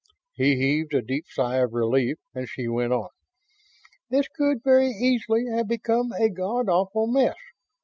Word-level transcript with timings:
He 0.33 0.55
heaved 0.55 0.95
a 0.95 1.03
deep 1.03 1.25
sigh 1.29 1.57
of 1.57 1.73
relief 1.73 2.17
and 2.33 2.49
she 2.49 2.67
went 2.67 2.91
on: 2.91 3.09
"This 4.09 4.27
could 4.29 4.63
very 4.63 4.89
easily 4.89 5.45
have 5.53 5.67
become 5.67 6.11
a 6.11 6.27
God 6.27 6.69
awful 6.69 7.05
mess. 7.05 7.35